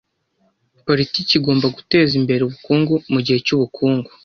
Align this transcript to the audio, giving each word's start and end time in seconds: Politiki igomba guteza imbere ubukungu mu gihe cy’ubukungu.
Politiki 0.87 1.31
igomba 1.35 1.67
guteza 1.77 2.13
imbere 2.19 2.41
ubukungu 2.43 2.93
mu 3.13 3.19
gihe 3.25 3.39
cy’ubukungu. 3.45 4.09